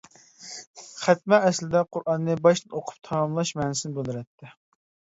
[1.01, 4.55] خەتمە ئەسلىدە قۇرئاننى باشتىن ئوقۇپ تاماملاش مەنىسىنى بىلدۈرەتتى.